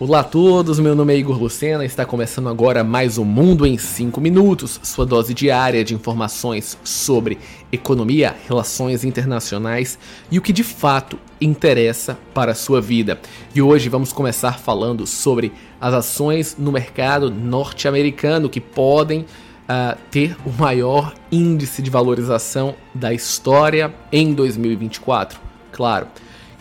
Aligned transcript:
Olá 0.00 0.20
a 0.20 0.24
todos, 0.24 0.78
meu 0.78 0.94
nome 0.94 1.12
é 1.12 1.16
Igor 1.16 1.36
Lucena 1.36 1.84
está 1.84 2.06
começando 2.06 2.48
agora 2.48 2.84
mais 2.84 3.18
o 3.18 3.24
Mundo 3.24 3.66
em 3.66 3.76
5 3.76 4.20
Minutos, 4.20 4.78
sua 4.80 5.04
dose 5.04 5.34
diária 5.34 5.82
de 5.82 5.92
informações 5.92 6.78
sobre 6.84 7.36
economia, 7.72 8.36
relações 8.46 9.02
internacionais 9.02 9.98
e 10.30 10.38
o 10.38 10.40
que 10.40 10.52
de 10.52 10.62
fato 10.62 11.18
interessa 11.40 12.16
para 12.32 12.52
a 12.52 12.54
sua 12.54 12.80
vida. 12.80 13.18
E 13.52 13.60
hoje 13.60 13.88
vamos 13.88 14.12
começar 14.12 14.60
falando 14.60 15.04
sobre 15.04 15.52
as 15.80 15.92
ações 15.92 16.54
no 16.56 16.70
mercado 16.70 17.28
norte-americano 17.28 18.48
que 18.48 18.60
podem 18.60 19.22
uh, 19.22 19.98
ter 20.12 20.36
o 20.46 20.50
maior 20.50 21.12
índice 21.32 21.82
de 21.82 21.90
valorização 21.90 22.76
da 22.94 23.12
história 23.12 23.92
em 24.12 24.32
2024. 24.32 25.40
Claro, 25.72 26.06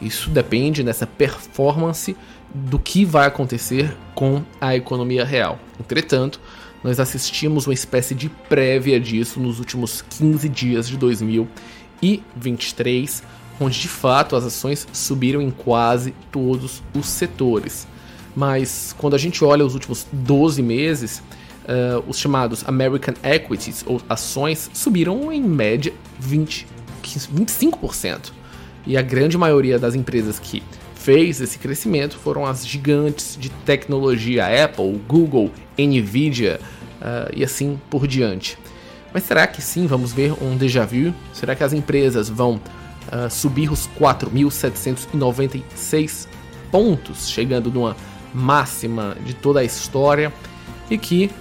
isso 0.01 0.31
depende 0.31 0.81
dessa 0.81 1.05
performance 1.05 2.15
do 2.65 2.79
que 2.79 3.05
vai 3.05 3.27
acontecer 3.27 3.95
com 4.15 4.41
a 4.59 4.75
economia 4.75 5.23
real. 5.23 5.59
Entretanto, 5.79 6.41
nós 6.83 6.99
assistimos 6.99 7.67
uma 7.67 7.73
espécie 7.73 8.15
de 8.15 8.29
prévia 8.29 8.99
disso 8.99 9.39
nos 9.39 9.59
últimos 9.59 10.01
15 10.01 10.49
dias 10.49 10.87
de 10.87 10.97
2023, 10.97 13.23
onde 13.59 13.79
de 13.79 13.87
fato 13.87 14.35
as 14.35 14.45
ações 14.45 14.87
subiram 14.91 15.41
em 15.41 15.51
quase 15.51 16.13
todos 16.31 16.83
os 16.93 17.07
setores. 17.07 17.87
Mas 18.35 18.95
quando 18.97 19.15
a 19.15 19.17
gente 19.17 19.43
olha 19.43 19.65
os 19.65 19.73
últimos 19.73 20.05
12 20.11 20.61
meses, 20.61 21.23
uh, 21.63 22.03
os 22.07 22.19
chamados 22.19 22.63
American 22.67 23.15
Equities, 23.23 23.83
ou 23.85 24.01
ações, 24.07 24.69
subiram 24.73 25.31
em 25.31 25.41
média 25.41 25.93
20, 26.19 26.67
25%. 27.03 28.31
E 28.85 28.95
a 28.95 29.01
grande 29.01 29.37
maioria 29.37 29.77
das 29.77 29.95
empresas 29.95 30.39
que 30.39 30.63
fez 31.07 31.39
esse 31.39 31.57
crescimento 31.57 32.17
foram 32.17 32.45
as 32.45 32.67
gigantes 32.67 33.37
de 33.39 33.49
tecnologia 33.49 34.65
Apple, 34.65 34.99
Google, 35.07 35.49
Nvidia 35.79 36.59
uh, 36.99 37.31
e 37.33 37.45
assim 37.45 37.79
por 37.89 38.05
diante. 38.05 38.57
Mas 39.13 39.23
será 39.23 39.47
que 39.47 39.61
sim 39.61 39.87
vamos 39.87 40.11
ver 40.11 40.33
um 40.43 40.57
déjà 40.57 40.85
vu? 40.85 41.13
Será 41.31 41.55
que 41.55 41.63
as 41.63 41.71
empresas 41.71 42.27
vão 42.27 42.55
uh, 42.55 42.59
subir 43.29 43.71
os 43.71 43.87
4.796 43.97 46.27
pontos, 46.69 47.29
chegando 47.29 47.71
numa 47.71 47.95
máxima 48.33 49.15
de 49.25 49.33
toda 49.33 49.61
a 49.61 49.63
história? 49.63 50.33
E 50.91 50.97
que 50.97 51.31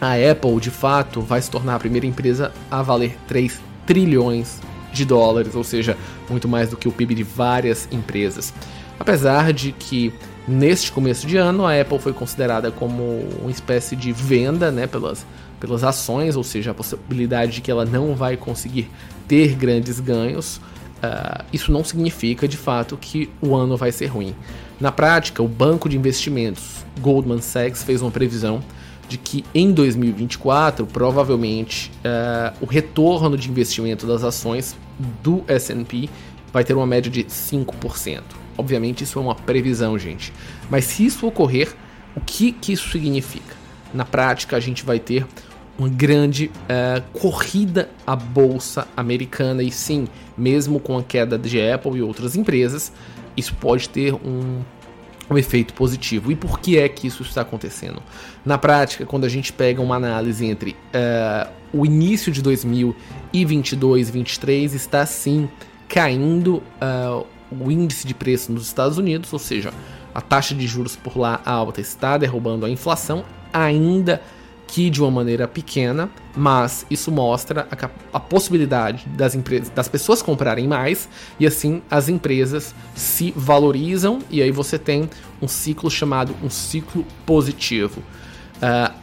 a 0.00 0.12
Apple 0.12 0.60
de 0.60 0.70
fato 0.70 1.20
vai 1.20 1.42
se 1.42 1.50
tornar 1.50 1.74
a 1.74 1.80
primeira 1.80 2.06
empresa 2.06 2.52
a 2.70 2.82
valer 2.82 3.18
3 3.26 3.60
trilhões 3.84 4.60
de 4.92 5.04
dólares, 5.04 5.56
ou 5.56 5.64
seja, 5.64 5.96
muito 6.30 6.46
mais 6.46 6.70
do 6.70 6.76
que 6.76 6.86
o 6.86 6.92
PIB 6.92 7.16
de 7.16 7.24
várias 7.24 7.88
empresas. 7.90 8.54
Apesar 9.02 9.52
de 9.52 9.72
que 9.72 10.12
neste 10.46 10.92
começo 10.92 11.26
de 11.26 11.36
ano 11.36 11.66
a 11.66 11.80
Apple 11.80 11.98
foi 11.98 12.12
considerada 12.12 12.70
como 12.70 13.02
uma 13.40 13.50
espécie 13.50 13.96
de 13.96 14.12
venda 14.12 14.70
né, 14.70 14.86
pelas, 14.86 15.26
pelas 15.58 15.82
ações, 15.82 16.36
ou 16.36 16.44
seja, 16.44 16.70
a 16.70 16.74
possibilidade 16.74 17.50
de 17.50 17.60
que 17.60 17.68
ela 17.68 17.84
não 17.84 18.14
vai 18.14 18.36
conseguir 18.36 18.88
ter 19.26 19.56
grandes 19.56 19.98
ganhos. 19.98 20.58
Uh, 20.58 21.44
isso 21.52 21.72
não 21.72 21.82
significa 21.82 22.46
de 22.46 22.56
fato 22.56 22.96
que 22.96 23.28
o 23.40 23.56
ano 23.56 23.76
vai 23.76 23.90
ser 23.90 24.06
ruim. 24.06 24.36
Na 24.80 24.92
prática, 24.92 25.42
o 25.42 25.48
banco 25.48 25.88
de 25.88 25.96
investimentos 25.96 26.84
Goldman 27.00 27.40
Sachs 27.40 27.82
fez 27.82 28.02
uma 28.02 28.10
previsão 28.12 28.62
de 29.08 29.18
que 29.18 29.44
em 29.52 29.72
2024 29.72 30.86
provavelmente 30.86 31.90
uh, 32.04 32.56
o 32.60 32.66
retorno 32.66 33.36
de 33.36 33.50
investimento 33.50 34.06
das 34.06 34.22
ações 34.22 34.76
do 35.24 35.42
S&P 35.48 36.08
vai 36.52 36.62
ter 36.62 36.74
uma 36.74 36.86
média 36.86 37.10
de 37.10 37.24
5%. 37.24 38.22
Obviamente 38.56 39.04
isso 39.04 39.18
é 39.18 39.22
uma 39.22 39.34
previsão, 39.34 39.98
gente. 39.98 40.32
Mas 40.70 40.84
se 40.84 41.04
isso 41.04 41.26
ocorrer, 41.26 41.74
o 42.16 42.20
que, 42.20 42.52
que 42.52 42.72
isso 42.72 42.90
significa? 42.90 43.54
Na 43.92 44.04
prática, 44.04 44.56
a 44.56 44.60
gente 44.60 44.84
vai 44.84 44.98
ter 44.98 45.26
uma 45.78 45.88
grande 45.88 46.50
uh, 46.64 47.18
corrida 47.18 47.88
à 48.06 48.14
bolsa 48.14 48.86
americana 48.96 49.62
e 49.62 49.70
sim, 49.70 50.06
mesmo 50.36 50.78
com 50.78 50.98
a 50.98 51.02
queda 51.02 51.38
de 51.38 51.60
Apple 51.60 51.98
e 51.98 52.02
outras 52.02 52.36
empresas, 52.36 52.92
isso 53.36 53.54
pode 53.54 53.88
ter 53.88 54.14
um, 54.14 54.60
um 55.30 55.38
efeito 55.38 55.72
positivo. 55.74 56.30
E 56.30 56.36
por 56.36 56.60
que 56.60 56.78
é 56.78 56.88
que 56.88 57.06
isso 57.06 57.22
está 57.22 57.40
acontecendo? 57.40 58.02
Na 58.44 58.58
prática, 58.58 59.06
quando 59.06 59.24
a 59.24 59.28
gente 59.28 59.52
pega 59.52 59.80
uma 59.80 59.96
análise 59.96 60.44
entre 60.44 60.70
uh, 60.70 61.50
o 61.72 61.86
início 61.86 62.30
de 62.30 62.42
2022 62.42 64.08
e 64.08 64.12
2023, 64.12 64.74
está 64.74 65.06
sim 65.06 65.48
caindo 65.88 66.62
uh, 66.80 67.26
o 67.60 67.70
índice 67.70 68.06
de 68.06 68.14
preço 68.14 68.52
nos 68.52 68.66
Estados 68.66 68.98
Unidos, 68.98 69.32
ou 69.32 69.38
seja, 69.38 69.72
a 70.14 70.20
taxa 70.20 70.54
de 70.54 70.66
juros 70.66 70.96
por 70.96 71.16
lá 71.16 71.40
alta 71.44 71.80
está 71.80 72.18
derrubando 72.18 72.66
a 72.66 72.70
inflação, 72.70 73.24
ainda 73.52 74.20
que 74.66 74.88
de 74.88 75.02
uma 75.02 75.10
maneira 75.10 75.46
pequena, 75.46 76.08
mas 76.34 76.86
isso 76.90 77.12
mostra 77.12 77.68
a, 77.70 77.90
a, 78.16 78.18
possibilidade 78.18 79.06
das 79.06 79.34
empresas, 79.34 79.68
das 79.68 79.86
pessoas 79.86 80.22
comprarem 80.22 80.66
mais 80.66 81.10
e 81.38 81.46
assim 81.46 81.82
as 81.90 82.08
empresas 82.08 82.74
se 82.94 83.34
valorizam 83.36 84.20
e 84.30 84.40
aí 84.40 84.50
você 84.50 84.78
tem 84.78 85.10
um 85.42 85.48
ciclo 85.48 85.90
chamado 85.90 86.34
um 86.42 86.48
ciclo 86.48 87.04
positivo. 87.26 88.02
Uh, 88.56 89.02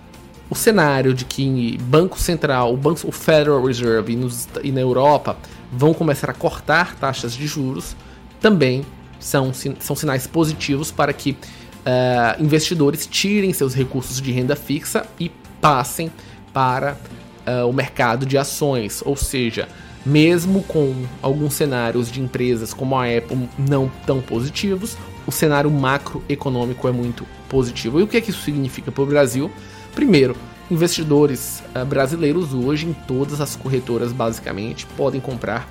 o 0.49 0.55
cenário 0.55 1.13
de 1.13 1.25
que 1.25 1.77
Banco 1.81 2.19
Central, 2.19 2.73
o, 2.73 2.77
Banco, 2.77 3.07
o 3.07 3.11
Federal 3.11 3.63
Reserve 3.63 4.13
e, 4.13 4.15
nos, 4.15 4.47
e 4.63 4.71
na 4.71 4.81
Europa 4.81 5.37
vão 5.71 5.93
começar 5.93 6.31
a 6.31 6.33
cortar 6.33 6.95
taxas 6.95 7.33
de 7.35 7.45
juros, 7.45 7.95
também 8.39 8.85
são, 9.19 9.51
são 9.53 9.95
sinais 9.95 10.25
positivos 10.25 10.91
para 10.91 11.11
que 11.13 11.31
uh, 11.31 12.41
investidores 12.43 13.05
tirem 13.05 13.53
seus 13.53 13.73
recursos 13.73 14.21
de 14.21 14.31
renda 14.31 14.55
fixa 14.55 15.05
e 15.19 15.29
passem 15.61 16.11
para 16.53 16.97
uh, 17.45 17.67
o 17.67 17.73
mercado 17.73 18.25
de 18.25 18.37
ações. 18.37 19.03
Ou 19.05 19.15
seja, 19.15 19.67
mesmo 20.05 20.63
com 20.63 21.05
alguns 21.21 21.53
cenários 21.53 22.11
de 22.11 22.21
empresas 22.21 22.73
como 22.73 22.95
a 22.95 23.05
Apple 23.05 23.49
não 23.57 23.91
tão 24.05 24.21
positivos, 24.21 24.97
o 25.27 25.31
cenário 25.31 25.69
macroeconômico 25.69 26.87
é 26.87 26.91
muito 26.91 27.25
positivo. 27.47 27.99
E 27.99 28.03
o 28.03 28.07
que, 28.07 28.17
é 28.17 28.21
que 28.21 28.31
isso 28.31 28.41
significa 28.41 28.91
para 28.91 29.03
o 29.03 29.05
Brasil? 29.05 29.51
Primeiro, 29.93 30.35
investidores 30.71 31.61
uh, 31.75 31.85
brasileiros 31.85 32.53
hoje 32.53 32.87
em 32.87 32.93
todas 32.93 33.41
as 33.41 33.55
corretoras 33.55 34.13
basicamente 34.13 34.85
podem 34.97 35.19
comprar 35.19 35.67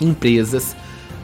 empresas 0.00 0.76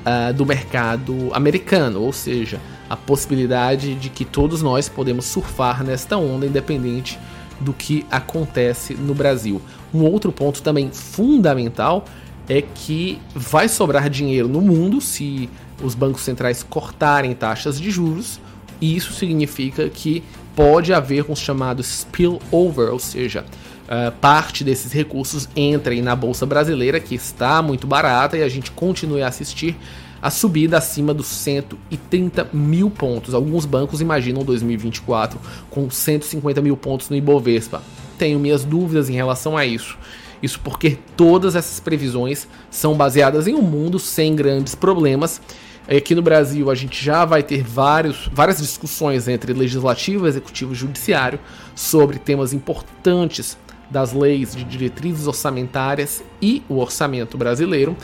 uh, 0.07 0.33
do 0.33 0.47
mercado 0.47 1.31
americano, 1.33 2.01
ou 2.01 2.13
seja, 2.13 2.61
a 2.89 2.97
possibilidade 2.97 3.95
de 3.97 4.09
que 4.09 4.25
todos 4.25 4.63
nós 4.63 4.89
podemos 4.89 5.25
surfar 5.25 5.83
nesta 5.83 6.17
onda 6.17 6.47
independente 6.47 7.19
do 7.61 7.73
que 7.73 8.07
acontece 8.11 8.95
no 8.95 9.15
Brasil. 9.15 9.61
Um 9.93 10.05
outro 10.05 10.31
ponto 10.31 10.63
também 10.63 10.91
fundamental 10.93 12.05
é 12.49 12.63
que 12.63 13.19
vai 13.35 13.69
sobrar 13.69 14.09
dinheiro 14.09 14.47
no 14.47 14.61
mundo 14.61 15.01
se 15.01 15.51
os 15.83 15.95
bancos 15.95 16.23
centrais 16.23 16.63
cortarem 16.63 17.35
taxas 17.35 17.81
de 17.81 17.91
juros, 17.91 18.41
e 18.81 18.95
isso 18.95 19.13
significa 19.13 19.89
que 19.89 20.23
pode 20.55 20.93
haver 20.93 21.27
um 21.29 21.35
chamado 21.37 21.83
spillover, 21.83 22.93
ou 22.93 22.99
seja, 22.99 23.45
uh, 23.87 24.13
parte 24.21 24.63
desses 24.63 24.93
recursos 24.93 25.49
entrem 25.57 26.03
na 26.03 26.15
bolsa 26.15 26.45
brasileira, 26.47 27.01
que 27.01 27.15
está 27.15 27.63
muito 27.63 27.87
barata, 27.87 28.37
e 28.37 28.43
a 28.43 28.49
gente 28.49 28.71
continue 28.71 29.23
a 29.23 29.29
assistir 29.29 29.77
a 30.21 30.31
subida 30.31 30.79
acima 30.79 31.13
dos 31.13 31.27
130 31.27 32.49
mil 32.53 32.91
pontos. 32.91 33.35
Alguns 33.35 33.65
bancos 33.65 34.01
imaginam 34.01 34.43
2024 34.43 35.39
com 35.71 35.91
150 35.91 36.61
mil 36.61 36.77
pontos 36.77 37.09
no 37.11 37.17
Ibovespa. 37.17 37.83
Tenho 38.19 38.39
minhas 38.39 38.65
dúvidas 38.65 39.09
em 39.09 39.15
relação 39.15 39.57
a 39.57 39.65
isso. 39.65 39.97
Isso 40.43 40.61
porque 40.61 40.99
todas 41.17 41.55
essas 41.55 41.81
previsões 41.81 42.49
são 42.71 42.95
baseadas 42.95 43.47
em 43.47 43.55
um 43.55 43.63
mundo 43.63 43.99
sem 43.99 44.35
grandes 44.35 44.75
problemas 44.75 45.41
Aqui 45.89 46.17
no 46.17 46.23
Brasil, 46.23 46.69
a 46.69 46.75
gente 46.75 47.03
já 47.03 47.25
vai 47.25 47.45
ter 47.45 47.63
vários, 47.63 48.29
várias 48.33 48.59
discussões 48.59 49.29
entre 49.29 49.53
legislativo, 49.53 50.27
executivo 50.27 50.73
e 50.73 50.75
judiciário 50.75 51.39
sobre 51.77 52.19
temas 52.19 52.53
importantes 52.53 53.57
das 53.91 54.13
leis 54.13 54.55
de 54.55 54.65
diretrizes 54.65 55.27
orçamentárias 55.27 56.23
e 56.41 56.63
o 56.69 56.79
orçamento 56.79 57.39
brasileiro, 57.39 57.97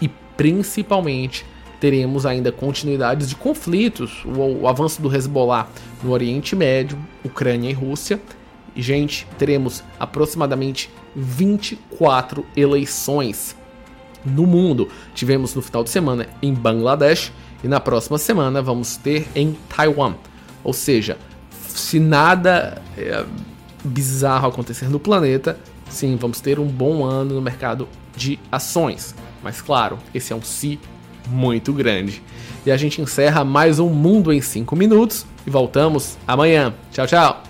e 0.00 0.08
principalmente 0.36 1.44
teremos 1.80 2.26
ainda 2.26 2.52
continuidades 2.52 3.28
de 3.28 3.34
conflitos, 3.34 4.22
o, 4.24 4.62
o 4.62 4.68
avanço 4.68 5.00
do 5.00 5.14
Hezbollah 5.14 5.66
no 6.02 6.10
Oriente 6.10 6.54
Médio, 6.54 6.98
Ucrânia 7.24 7.70
e 7.70 7.72
Rússia. 7.72 8.20
E, 8.76 8.82
gente, 8.82 9.26
teremos 9.38 9.82
aproximadamente 9.98 10.90
24 11.16 12.44
eleições 12.54 13.56
no 14.24 14.46
mundo. 14.46 14.88
Tivemos 15.14 15.54
no 15.54 15.62
final 15.62 15.82
de 15.82 15.90
semana 15.90 16.28
em 16.42 16.52
Bangladesh 16.52 17.32
e 17.64 17.68
na 17.68 17.80
próxima 17.80 18.18
semana 18.18 18.62
vamos 18.62 18.96
ter 18.96 19.26
em 19.34 19.56
Taiwan. 19.74 20.14
Ou 20.62 20.72
seja, 20.72 21.16
se 21.68 21.98
nada 21.98 22.80
é, 22.96 23.24
bizarro 23.84 24.48
acontecer 24.48 24.88
no 24.88 25.00
planeta, 25.00 25.58
sim, 25.88 26.16
vamos 26.16 26.40
ter 26.40 26.58
um 26.58 26.66
bom 26.66 27.04
ano 27.04 27.34
no 27.34 27.42
mercado 27.42 27.88
de 28.16 28.38
ações. 28.50 29.14
Mas 29.42 29.60
claro, 29.60 29.98
esse 30.14 30.32
é 30.32 30.36
um 30.36 30.42
se 30.42 30.78
muito 31.28 31.72
grande. 31.72 32.22
E 32.64 32.70
a 32.70 32.76
gente 32.76 33.00
encerra 33.00 33.44
mais 33.44 33.78
um 33.78 33.88
Mundo 33.88 34.32
em 34.32 34.40
5 34.40 34.76
minutos 34.76 35.26
e 35.46 35.50
voltamos 35.50 36.18
amanhã. 36.26 36.74
Tchau, 36.92 37.06
tchau! 37.06 37.49